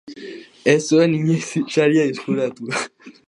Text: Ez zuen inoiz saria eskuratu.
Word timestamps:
Ez 0.73 0.77
zuen 0.93 1.13
inoiz 1.19 1.43
saria 1.75 2.07
eskuratu. 2.13 2.73